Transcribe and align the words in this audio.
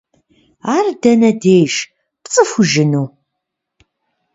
Ар 0.75 0.87
дэнэ 1.01 1.31
деж? 1.41 1.73
ПцӀыхужыну? 2.21 3.07